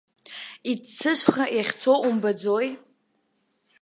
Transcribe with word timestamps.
Иццшышәха 0.71 1.45
иахьца 1.55 1.93
умбаӡои? 2.07 2.67